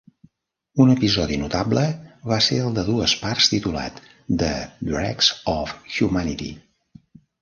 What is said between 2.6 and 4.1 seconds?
el de dues parts titulat